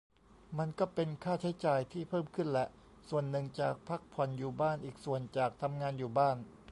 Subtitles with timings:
[0.57, 2.67] มันก็เป็นค่าใช้จ่ายที่เพิ่มขึ้นแหละ
[3.09, 6.35] ส่วนหนึ่งจาก "พักผ่อนอยู่บ้าน" อีกส่วนจาก "ทำงานอยู่บ้าน"